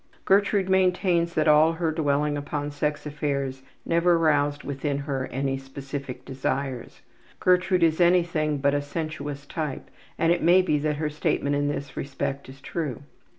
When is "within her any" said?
4.63-5.59